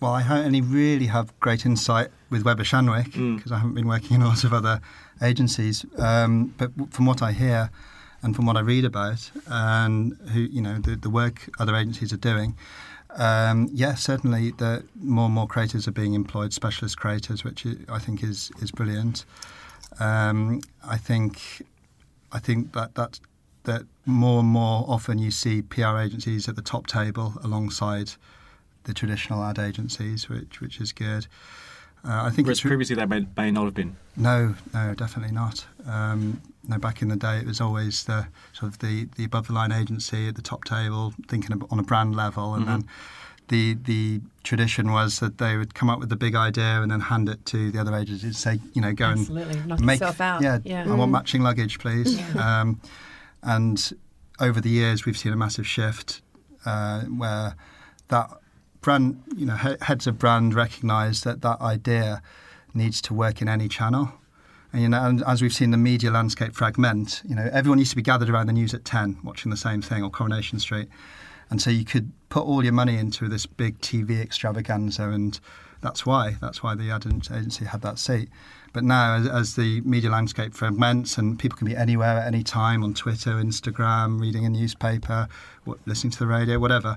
[0.00, 3.52] well, I only really have great insight with Weber Shandwick because Mm.
[3.52, 4.80] I haven't been working in a lot of other
[5.22, 5.84] agencies.
[5.98, 7.70] Um, but from what I hear
[8.22, 12.12] and from what I read about, and who you know the, the work other agencies
[12.12, 12.54] are doing,
[13.16, 17.76] um, yeah, certainly the more and more creators are being employed, specialist creators, which i-
[17.96, 19.24] I think is is brilliant.
[19.98, 21.62] Um, I think
[22.32, 23.20] I think that that
[23.64, 28.12] that more and more often you see PR agencies at the top table alongside
[28.84, 31.26] the traditional ad agencies, which which is good.
[32.02, 33.94] Uh, I think Whereas previously they may, may not have been.
[34.16, 35.66] no, no, definitely not.
[35.86, 39.48] Um, no, back in the day, it was always the sort of the, the above
[39.48, 42.68] the line agency at the top table, thinking on a brand level, and Mhm.
[42.68, 42.88] then
[43.50, 47.00] the the tradition was that they would come up with the big idea and then
[47.00, 50.00] hand it to the other agencies, and say, you know, go Absolutely, and knock make
[50.00, 50.42] yourself out.
[50.42, 50.84] yeah, Yeah.
[50.90, 51.18] I want Mm.
[51.18, 52.18] matching luggage, please.
[52.36, 52.80] um,
[53.42, 53.92] and
[54.40, 56.22] over the years, we've seen a massive shift
[56.64, 57.54] uh, where
[58.08, 58.30] that
[58.80, 62.22] brand, you know, he- heads of brand recognise that that idea
[62.72, 64.12] needs to work in any channel.
[64.72, 67.90] And, you know, and as we've seen the media landscape fragment, you know, everyone used
[67.90, 70.88] to be gathered around the news at 10 watching the same thing or Coronation Street.
[71.50, 75.38] And so you could put all your money into this big TV extravaganza, and
[75.82, 78.28] that's why that's why the ad agency had that seat.
[78.72, 82.44] But now, as, as the media landscape fragments and people can be anywhere at any
[82.44, 85.26] time on Twitter, Instagram, reading a newspaper,
[85.86, 86.96] listening to the radio, whatever.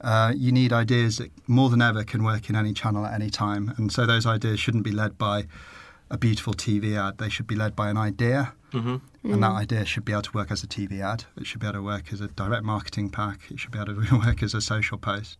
[0.00, 3.30] Uh, you need ideas that more than ever can work in any channel at any
[3.30, 5.46] time, and so those ideas shouldn't be led by
[6.14, 7.18] a beautiful TV ad.
[7.18, 9.00] They should be led by an idea, Mhm.
[9.24, 9.62] and that Mm.
[9.64, 11.24] idea should be able to work as a TV ad.
[11.36, 13.38] It should be able to work as a direct marketing pack.
[13.50, 15.38] It should be able to work as a social post.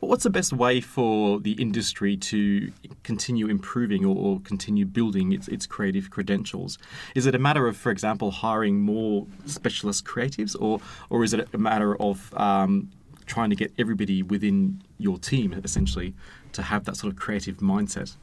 [0.00, 5.32] Well, What's the best way for the industry to continue improving or, or continue building
[5.32, 6.78] its, its creative credentials?
[7.14, 11.46] Is it a matter of, for example, hiring more specialist creatives, or or is it
[11.52, 12.88] a matter of um,
[13.26, 16.14] trying to get everybody within your team essentially
[16.52, 18.16] to have that sort of creative mindset?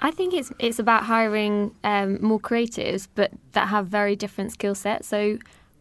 [0.00, 4.74] I think it's it's about hiring um, more creatives, but that have very different skill
[4.74, 5.08] sets.
[5.08, 5.38] So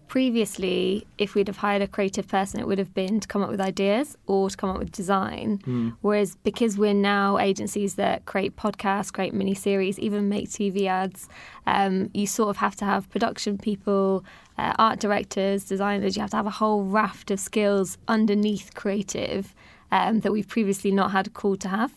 [0.08, 3.50] previously, if we'd have hired a creative person, it would have been to come up
[3.50, 5.60] with ideas or to come up with design.
[5.66, 5.96] Mm.
[6.02, 11.28] Whereas because we're now agencies that create podcasts, create mini series, even make TV ads,
[11.66, 14.24] um, you sort of have to have production people,
[14.60, 16.16] uh, art directors, designers.
[16.16, 19.56] You have to have a whole raft of skills underneath creative
[19.92, 21.92] um, that we've previously not had a call to have.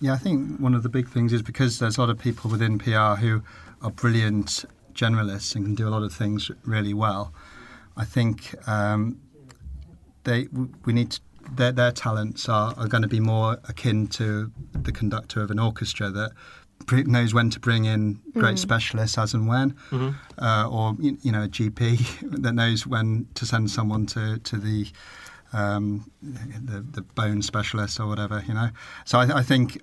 [0.00, 2.50] Yeah, I think one of the big things is because there's a lot of people
[2.50, 3.42] within PR who
[3.82, 4.64] are brilliant
[4.94, 7.32] generalists and can do a lot of things really well.
[7.96, 9.20] I think um,
[10.24, 10.48] they
[10.84, 11.20] we need to,
[11.54, 15.58] their their talents are, are going to be more akin to the conductor of an
[15.58, 16.32] orchestra that
[17.06, 18.58] knows when to bring in great Mm.
[18.58, 20.14] specialists as and when, Mhm.
[20.38, 21.98] uh, or you you know a GP
[22.42, 24.88] that knows when to send someone to to the
[25.52, 28.70] um, the, the bone specialist or whatever, you know.
[29.04, 29.82] So I, I think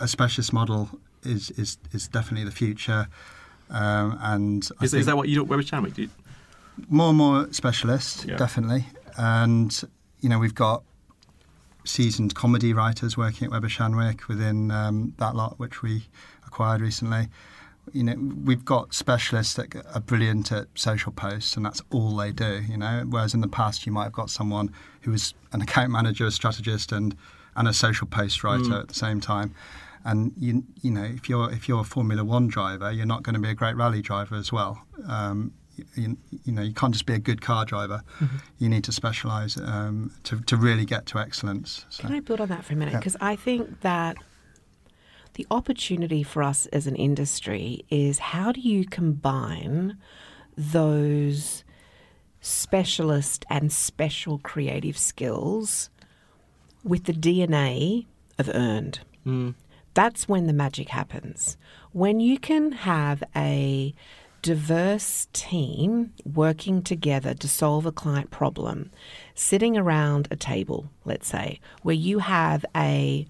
[0.00, 0.90] a specialist model
[1.22, 3.08] is, is, is definitely the future.
[3.70, 6.10] Um, and Is, is that what you do at Weber you,
[6.88, 8.36] more and more specialists, Yeah.
[8.36, 8.86] definitely.
[9.16, 9.82] And,
[10.20, 10.82] you know, we've got
[11.84, 16.06] seasoned comedy writers working at Weber Shandwick within um, that lot, which we
[16.46, 17.28] acquired recently.
[17.92, 22.32] You know, we've got specialists that are brilliant at social posts, and that's all they
[22.32, 22.62] do.
[22.68, 25.90] You know, whereas in the past you might have got someone who was an account
[25.90, 27.16] manager, a strategist, and
[27.56, 28.80] and a social post writer Mm.
[28.80, 29.54] at the same time.
[30.04, 33.34] And you you know, if you're if you're a Formula One driver, you're not going
[33.34, 34.84] to be a great rally driver as well.
[35.06, 35.52] Um,
[35.96, 38.02] you, you know, you can't just be a good car driver.
[38.20, 38.40] Mhm.
[38.58, 41.84] You need to specialise um, to to really get to excellence.
[41.90, 42.02] So.
[42.04, 42.92] Can I build on that for a minute?
[42.92, 42.98] Yeah.
[43.00, 44.16] Because I think that
[45.34, 49.96] the opportunity for us as an industry is how do you combine
[50.56, 51.64] those
[52.40, 55.90] specialist and special creative skills
[56.82, 58.06] with the DNA
[58.38, 59.00] of earned?
[59.26, 59.54] Mm.
[59.94, 61.56] That's when the magic happens.
[61.92, 63.94] When you can have a
[64.42, 68.90] diverse team working together to solve a client problem,
[69.34, 73.26] sitting around a table, let's say, where you have a,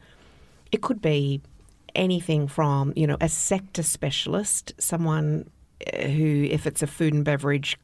[0.72, 1.40] it could be
[1.94, 5.50] anything from, you know, a sector specialist, someone
[5.92, 7.78] uh, who, if it's a food and beverage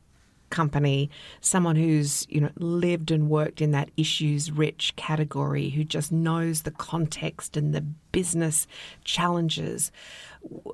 [0.50, 1.10] company,
[1.40, 6.62] someone who's you know lived and worked in that issues rich category, who just knows
[6.62, 7.80] the context and the
[8.12, 8.66] business
[9.04, 9.92] challenges,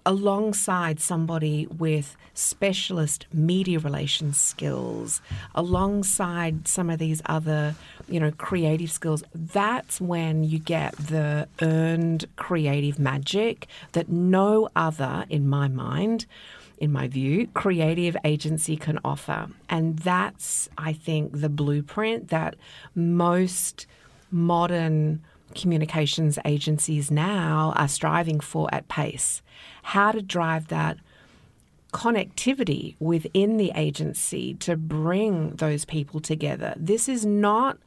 [0.05, 5.21] alongside somebody with specialist media relations skills,
[5.55, 7.75] alongside some of these other
[8.09, 9.23] you know creative skills.
[9.35, 16.27] That's when you get the earned creative magic that no other, in my mind
[16.79, 19.49] in my view, creative agency can offer.
[19.69, 22.57] And that's, I think, the blueprint that
[22.95, 23.87] most
[24.31, 25.23] modern
[25.55, 29.43] communications agencies now are striving for at pace.
[29.83, 30.99] How to drive that
[31.93, 36.75] connectivity within the agency to bring those people together.
[36.77, 37.79] This is not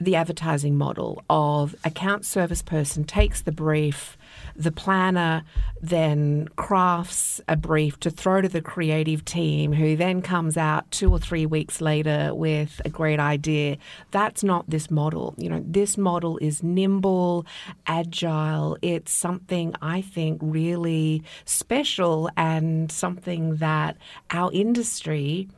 [0.00, 4.16] the advertising model of account service person takes the brief,
[4.58, 5.44] the planner
[5.80, 11.10] then crafts a brief to throw to the creative team, who then comes out two
[11.10, 13.76] or three weeks later with a great idea.
[14.10, 15.34] That's not this model.
[15.38, 17.46] You know, this model is nimble,
[17.86, 18.76] agile.
[18.82, 23.96] It's something I think really special and something that
[24.30, 25.48] our industry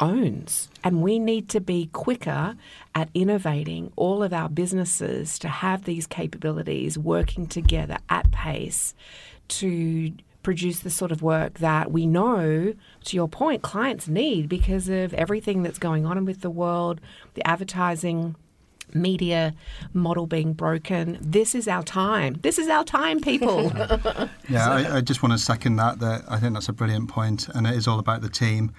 [0.00, 0.68] owns.
[0.84, 2.56] And we need to be quicker
[2.94, 8.94] at innovating all of our businesses to have these capabilities working together at pace
[9.48, 12.72] to produce the sort of work that we know,
[13.04, 17.00] to your point, clients need because of everything that's going on with the world,
[17.34, 18.36] the advertising
[18.94, 19.54] media
[19.92, 21.18] model being broken.
[21.20, 22.34] This is our time.
[22.42, 23.72] This is our time, people.
[24.48, 25.98] yeah, I, I, just want to second that.
[25.98, 28.72] That I think that's a brilliant point, and it is all about the team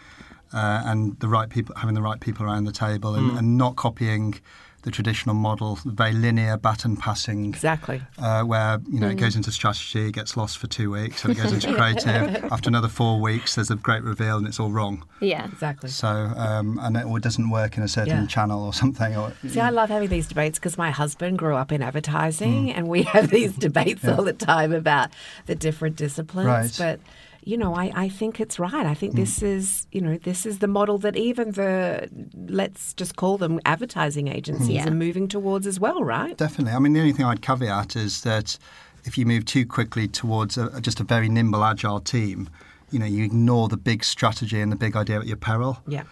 [0.54, 3.38] uh, and the right people, having the right people around the table, and, mm.
[3.38, 4.40] and not copying
[4.88, 7.46] the traditional model, very linear baton passing.
[7.48, 8.02] Exactly.
[8.18, 9.12] Uh, where you know mm.
[9.12, 12.46] it goes into strategy, gets lost for two weeks, and it goes into creative.
[12.52, 15.06] After another four weeks, there's a great reveal, and it's all wrong.
[15.20, 15.90] Yeah, exactly.
[15.90, 18.28] So, um, and it, or it doesn't work in a certain yeah.
[18.28, 19.16] channel or something.
[19.18, 22.74] Or, See, I love having these debates because my husband grew up in advertising, mm.
[22.78, 24.16] and we have these debates yeah.
[24.16, 25.10] all the time about
[25.48, 26.48] the different disciplines.
[26.48, 26.76] Right.
[26.78, 27.00] But
[27.48, 28.86] you know, I, I think it's right.
[28.86, 29.18] I think mm.
[29.18, 32.10] this is, you know, this is the model that even the,
[32.50, 34.88] let's just call them advertising agencies yeah.
[34.88, 36.36] are moving towards as well, right?
[36.36, 36.74] Definitely.
[36.74, 38.60] I mean, the only thing I'd caveat is that
[39.06, 42.50] if you move too quickly towards a, just a very nimble, agile team,
[42.92, 45.82] you know, you ignore the big strategy and the big idea at your peril.
[45.88, 46.04] Yeah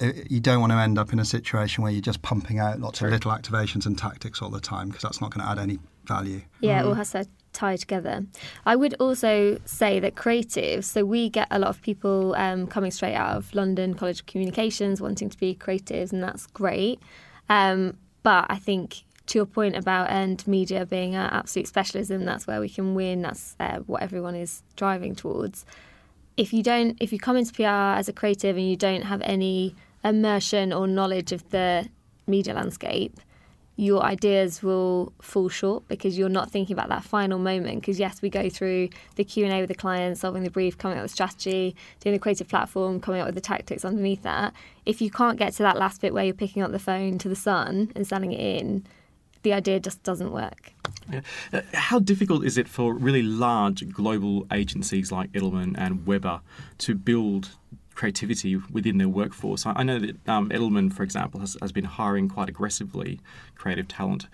[0.00, 2.80] uh, you don't want to end up in a situation where you're just pumping out
[2.80, 3.08] lots True.
[3.08, 5.78] of little activations and tactics all the time because that's not going to add any
[6.04, 6.40] value.
[6.60, 6.80] Yeah, mm.
[6.80, 8.26] it all has to tie together.
[8.64, 12.90] I would also say that creatives, so we get a lot of people um, coming
[12.90, 17.00] straight out of London College of Communications wanting to be creatives, and that's great.
[17.48, 22.46] Um, but I think to your point about earned media being our absolute specialism, that's
[22.46, 23.22] where we can win.
[23.22, 25.64] That's uh, what everyone is driving towards.
[26.36, 29.20] If you don't, if you come into PR as a creative and you don't have
[29.22, 31.88] any immersion or knowledge of the
[32.26, 33.20] media landscape,
[33.80, 37.80] your ideas will fall short because you're not thinking about that final moment.
[37.80, 41.02] Because yes we go through the q&a with the client solving the brief coming up
[41.02, 44.52] with strategy doing the creative platform coming up with the tactics underneath that.
[44.84, 47.28] If you can't get to that last bit where you're picking up the phone to
[47.28, 48.86] the Sun and sending it in
[49.42, 50.74] the idea just doesn't work.
[51.10, 51.22] Yeah.
[51.50, 56.42] Uh, how difficult is it for really large global agencies like Edelman and Weber
[56.78, 57.52] to build
[58.00, 59.66] creativity within their workforce.
[59.66, 63.20] I, know that um, Edelman, for example, has, has, been hiring quite aggressively
[63.56, 64.26] creative talent.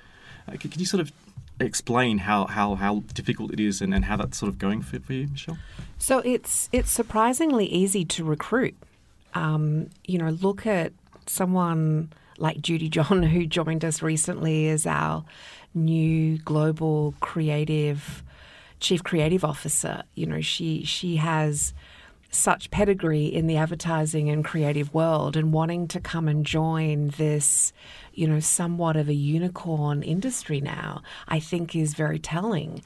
[0.47, 1.11] Uh, can, you sort of
[1.59, 5.01] explain how, how, how difficult it is and, and how that's sort of going for,
[5.01, 5.59] for you, Michelle?
[5.99, 8.77] So it's it's surprisingly easy to recruit.
[9.35, 10.93] Um, you know, look at
[11.27, 15.25] someone like Judy John, who joined us recently as our
[15.75, 18.23] new global creative
[18.79, 20.05] chief creative officer.
[20.15, 21.73] You know, she she has
[22.37, 27.73] such pedigree in the advertising and creative world and wanting to come and join this,
[28.15, 32.83] you know, somewhat of a unicorn industry now, I think is very telling.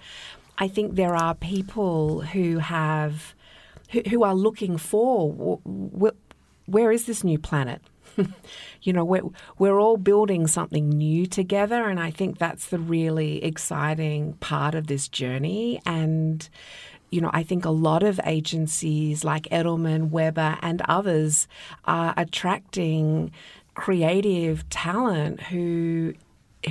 [0.58, 3.34] I think there are people who have,
[3.90, 5.60] who, who are looking for
[6.66, 7.82] where is this new planet?
[8.82, 9.22] you know, we're,
[9.58, 11.88] we're all building something new together.
[11.88, 15.80] And I think that's the really exciting part of this journey.
[15.84, 16.48] And,
[17.10, 21.48] you know, I think a lot of agencies like Edelman, Weber, and others
[21.84, 23.32] are attracting
[23.74, 26.14] creative talent who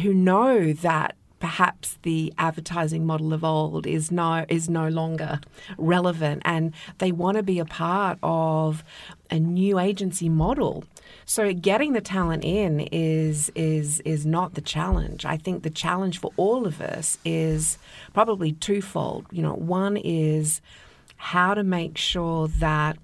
[0.01, 5.39] who know that perhaps the advertising model of old is no is no longer
[5.77, 8.83] relevant and they want to be a part of
[9.31, 10.83] a new agency model
[11.29, 15.25] so getting the talent in is is is not the challenge.
[15.25, 17.77] I think the challenge for all of us is
[18.15, 19.27] probably twofold.
[19.31, 20.59] You know, one is
[21.17, 22.97] how to make sure that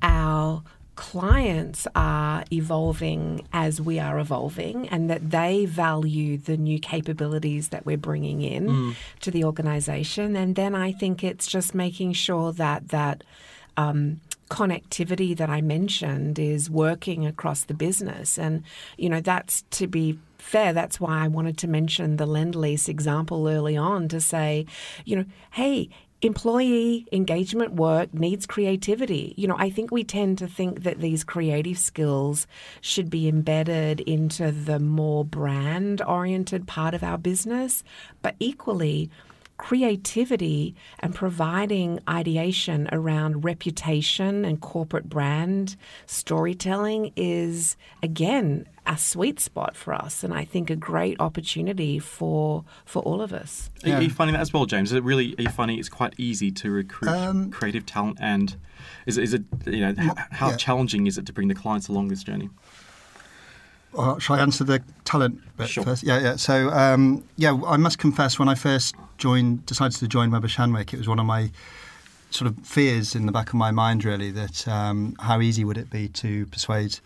[0.00, 0.62] our
[0.94, 7.84] clients are evolving as we are evolving and that they value the new capabilities that
[7.84, 8.96] we're bringing in mm.
[9.18, 13.24] to the organization and then i think it's just making sure that that
[13.78, 14.20] um,
[14.52, 18.38] connectivity that I mentioned is working across the business.
[18.38, 18.62] And,
[18.98, 20.74] you know, that's to be fair.
[20.74, 24.66] That's why I wanted to mention the Lendlease example early on to say,
[25.06, 25.88] you know, hey,
[26.20, 29.32] employee engagement work needs creativity.
[29.38, 32.46] You know, I think we tend to think that these creative skills
[32.82, 37.82] should be embedded into the more brand oriented part of our business,
[38.20, 39.10] but equally,
[39.62, 49.76] creativity and providing ideation around reputation and corporate brand storytelling is again a sweet spot
[49.76, 53.70] for us and I think a great opportunity for for all of us.
[53.84, 54.90] Are, you- are you finding that as well, James?
[54.90, 58.56] Is it really are you finding it's quite easy to recruit um, creative talent and
[59.06, 59.94] is, it- is it you know
[60.32, 60.56] how yeah.
[60.56, 62.50] challenging is it to bring the clients along this journey?
[63.92, 65.84] Well, shall I answer the talent bit Sure.
[65.84, 66.02] first?
[66.02, 66.36] Yeah, yeah.
[66.36, 70.94] So, um, yeah, I must confess, when I first joined, decided to join Weber Shandwick,
[70.94, 71.50] it was one of my
[72.30, 75.76] sort of fears in the back of my mind, really, that um, how easy would
[75.76, 76.98] it be to persuade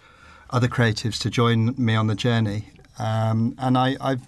[0.50, 2.70] other creatives to join me on the journey?
[2.98, 4.22] Um, and I, I've,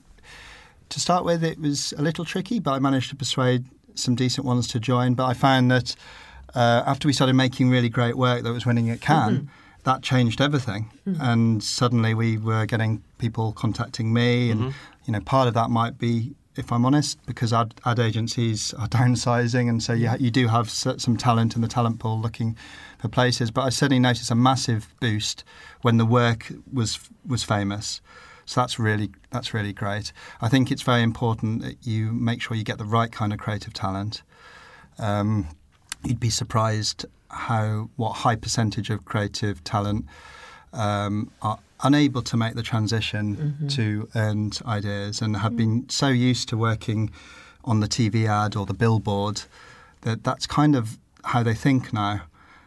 [0.89, 4.45] to start with, it was a little tricky, but I managed to persuade some decent
[4.45, 5.15] ones to join.
[5.15, 5.95] But I found that
[6.55, 9.49] uh, after we started making really great work that was winning at Cannes,
[9.89, 10.91] that changed everything.
[11.19, 14.75] And suddenly we were getting people contacting me, and
[15.07, 18.89] you know, part of that might be, if I'm honest, because ad, ad agencies are
[18.99, 22.55] downsizing, and so you, you do have some talent in the talent pool looking
[22.99, 23.51] for places.
[23.51, 25.43] But I certainly noticed a massive boost
[25.81, 28.03] when the work was was famous.
[28.45, 30.13] So that's really that's really great.
[30.43, 33.39] I think it's very important that you make sure you get the right kind of
[33.39, 34.23] creative talent.
[34.99, 35.49] Um,
[36.05, 40.07] you'd be surprised how what high percentage of creative talent
[40.73, 46.49] um, are unable to make the transition to earned ideas and have been so used
[46.49, 47.11] to working
[47.65, 49.43] on the TV ad or the billboard
[50.03, 52.23] that that's kind of how they think now.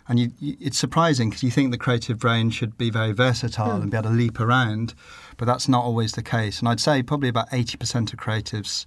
[0.07, 3.81] And you, you, it's surprising because you think the creative brain should be very versatile
[3.81, 4.93] and be able to leap around,
[5.37, 6.59] but that's not always the case.
[6.59, 8.85] And I'd say probably about 80% of creatives,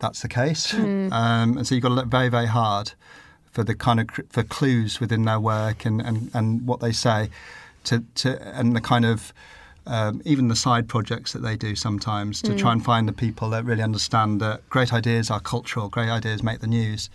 [0.00, 0.74] that's the case.
[1.12, 2.92] Um, and so you've got to look very, very hard
[3.52, 6.92] for the kind of cr- for clues within their work and, and, and what they
[6.92, 7.30] say,
[7.84, 9.32] to, to and the kind of
[9.86, 13.48] um, even the side projects that they do sometimes to try and find the people
[13.50, 17.08] that really understand that great ideas are cultural, great ideas make the news.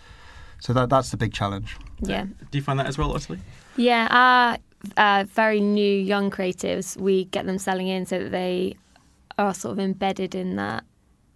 [0.60, 1.78] So that that's the big challenge.
[2.00, 2.24] Yeah.
[2.24, 3.40] Do you find that as well, Ottilie?
[3.78, 4.58] Yeah, our
[4.98, 8.76] uh, very new young creatives, we get them selling in so that they
[9.38, 10.84] are sort of embedded in that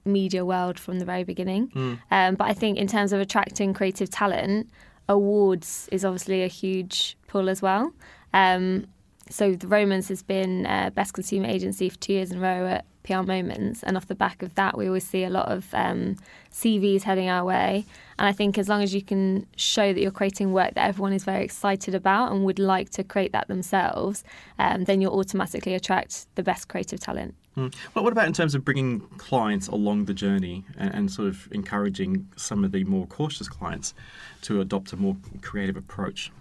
[0.06, 2.00] media world from the very beginning.
[2.10, 4.70] Um, but I think in terms of attracting creative talent,
[5.10, 7.94] awards is obviously a huge pull as well.
[8.34, 8.88] Um,
[9.30, 12.68] so the Romans has been uh, best consumer agency for two years in a row
[12.68, 15.74] at PR Moments, and off the back of that, we always see a lot of
[15.74, 16.18] um,
[16.52, 17.86] CVs heading our way.
[18.20, 21.14] And I think as long as you can show that you're creating work that everyone
[21.14, 24.24] is very excited about and would like to create that themselves,
[24.60, 27.36] um, then you'll automatically attract the best creative talent.
[27.58, 27.74] Mm.
[27.96, 31.50] Well, what about in terms of bringing clients along the journey and, and sort of
[31.52, 33.96] encouraging some of the more cautious clients
[34.44, 36.32] to adopt a more creative approach?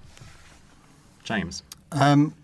[1.24, 1.62] James.
[1.90, 2.34] Um,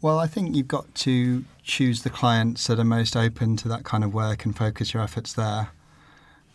[0.00, 3.84] well, I think you've got to choose the clients that are most open to that
[3.84, 5.70] kind of work and focus your efforts there.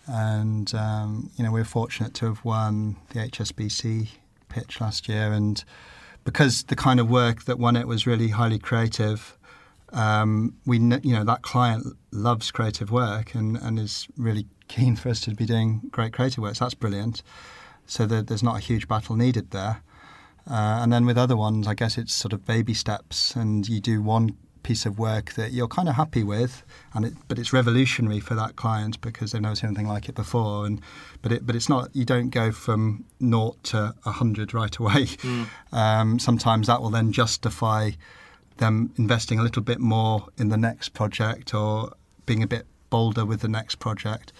[0.07, 4.07] And um, you know, we're fortunate to have won the HSBC
[4.47, 5.61] pitch last year, and
[6.23, 9.36] because the kind of work that won it was really highly creative,
[9.93, 14.95] um, we kn- you know that client loves creative work and, and is really keen
[14.95, 16.55] for us to be doing great creative work.
[16.55, 17.23] So that's brilliant.
[17.85, 19.81] So that there's not a huge battle needed there.
[20.49, 23.79] Uh, and then with other ones, I guess it's sort of baby steps, and you
[23.79, 26.63] do one piece of work that you're kind of happy with,
[26.93, 30.15] and it, but it's revolutionary for that client because they've never seen anything like it
[30.15, 30.65] before.
[30.65, 30.81] And
[31.21, 35.07] but it but it's not you don't go from naught to a hundred right away.
[35.71, 37.91] Um, sometimes that will then justify
[38.57, 41.93] them investing a little bit more in the next project or
[42.25, 44.33] being a bit bolder with the next project,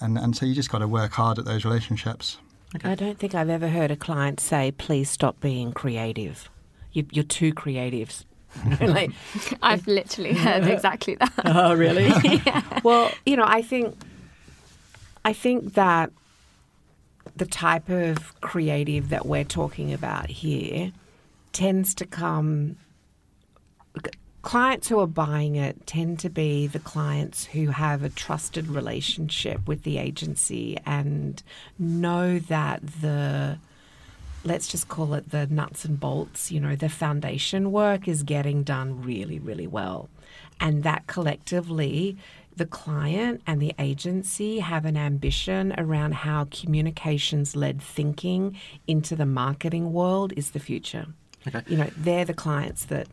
[0.00, 2.38] and and so you just got to work hard at those relationships.
[2.84, 6.48] I don't think I've ever heard a client say, please stop being creative.
[6.92, 8.24] You, you're too creative.
[8.80, 9.10] like,
[9.62, 11.32] I've literally heard exactly that.
[11.44, 12.12] oh, really?
[12.84, 13.94] Well, you know, I think,
[15.24, 16.10] I think that
[17.36, 20.92] the type of creative that we're talking about here
[21.52, 22.76] tends to come.
[24.42, 29.68] Clients who are buying it tend to be the clients who have a trusted relationship
[29.68, 31.42] with the agency and
[31.78, 33.58] know that the
[34.42, 38.62] let's just call it the nuts and bolts, you know, the foundation work is getting
[38.62, 40.08] done really, really well.
[40.58, 42.16] And that collectively,
[42.56, 49.26] the client and the agency have an ambition around how communications led thinking into the
[49.26, 51.06] marketing world is the future.
[51.46, 51.62] Okay.
[51.66, 53.08] You know, they're the clients that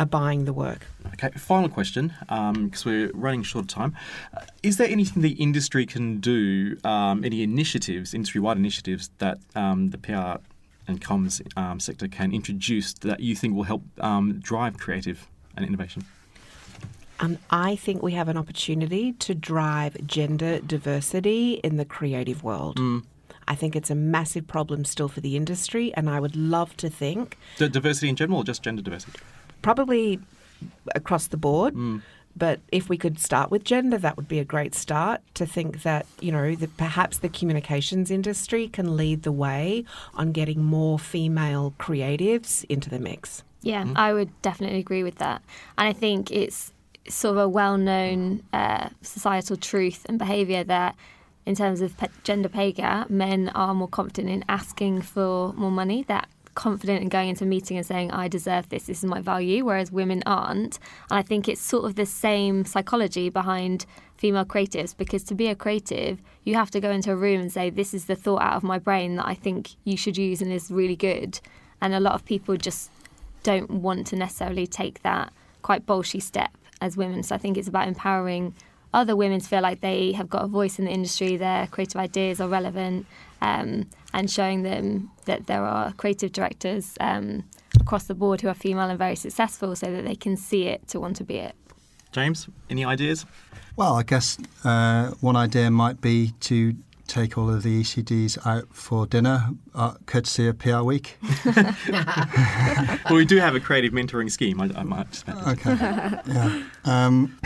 [0.00, 0.86] are buying the work.
[1.12, 3.94] Okay, final question, because we're running short of time.
[4.34, 9.38] Uh, is there anything the industry can do, um, any initiatives, industry wide initiatives that
[9.54, 10.42] um, the PR
[10.88, 15.66] and comms um, sector can introduce that you think will help um, drive creative and
[15.66, 16.04] innovation?
[17.20, 22.80] Um, I think we have an opportunity to drive gender diversity in the creative world.
[23.46, 26.88] I think it's a massive problem still for the industry, and I would love to
[26.88, 29.18] think, D- diversity in general, or just gender diversity?
[29.62, 30.20] Probably
[30.94, 31.74] across the board,
[32.36, 35.20] but if we could start with gender, that would be a great start.
[35.34, 39.84] To think that you know that perhaps the communications industry can lead the way
[40.14, 43.42] on getting more female creatives into the mix.
[43.62, 45.42] Yeah, I would definitely agree with that.
[45.76, 46.72] And I think it's
[47.08, 50.96] sort of a well known uh, societal truth and behaviour that,
[51.44, 55.70] in terms of pe- gender pay gap, men are more confident in asking for more
[55.70, 56.04] money.
[56.08, 59.20] That confident in going into a meeting and saying, I deserve this, this is my
[59.20, 60.78] value, whereas women aren't.
[61.10, 63.86] And I think it's sort of the same psychology behind
[64.16, 67.52] female creatives because to be a creative, you have to go into a room and
[67.52, 70.42] say, This is the thought out of my brain that I think you should use
[70.42, 71.40] and is really good.
[71.80, 72.90] And a lot of people just
[73.42, 75.32] don't want to necessarily take that
[75.62, 77.22] quite bolshy step as women.
[77.22, 78.54] So I think it's about empowering
[78.92, 82.00] other women to feel like they have got a voice in the industry, their creative
[82.00, 83.06] ideas are relevant,
[83.40, 87.44] um, and showing them that there are creative directors um,
[87.80, 90.86] across the board who are female and very successful so that they can see it
[90.88, 91.54] to want to be it.
[92.12, 93.24] James, any ideas?
[93.76, 96.74] Well, I guess uh, one idea might be to
[97.06, 101.18] take all of the ECDs out for dinner, uh, courtesy of PR Week.
[101.46, 104.60] well, we do have a creative mentoring scheme.
[104.60, 105.48] I, I might just mention.
[105.48, 105.74] Okay.
[106.26, 106.62] yeah.
[106.84, 107.38] Um,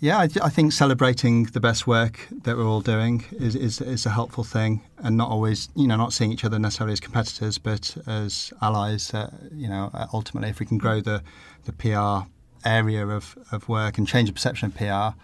[0.00, 4.06] yeah, I, I think celebrating the best work that we're all doing is, is, is
[4.06, 7.58] a helpful thing, and not always, you know, not seeing each other necessarily as competitors,
[7.58, 9.12] but as allies.
[9.12, 11.22] Uh, you know, ultimately, if we can grow the
[11.64, 12.26] the PR
[12.64, 15.18] area of, of work and change the perception of PR.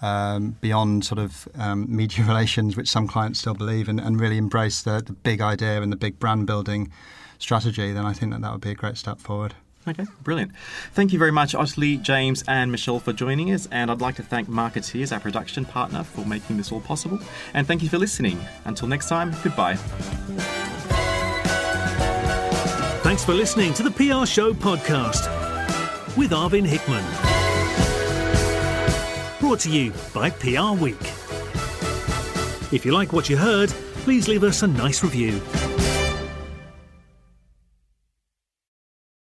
[0.00, 4.38] Um, beyond sort of um, media relations, which some clients still believe, and, and really
[4.38, 6.92] embrace the, the big idea and the big brand building
[7.38, 9.54] strategy, then I think that that would be a great step forward.
[9.88, 10.52] Okay, brilliant.
[10.92, 13.66] Thank you very much, Ottilie, James, and Michelle for joining us.
[13.70, 17.18] And I'd like to thank Marketeers, our production partner, for making this all possible.
[17.54, 18.38] And thank you for listening.
[18.64, 19.76] Until next time, goodbye.
[23.02, 25.26] Thanks for listening to the PR Show podcast
[26.16, 27.04] with Arvind Hickman.
[29.40, 31.00] Brought to you by PR Week.
[32.70, 33.70] If you like what you heard,
[34.04, 35.40] please leave us a nice review.